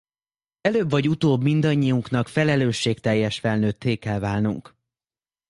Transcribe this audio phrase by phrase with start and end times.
[0.61, 4.75] Előbb vagy utóbb mindannyiunknak felelősségteljes felnőtté kell válnunk.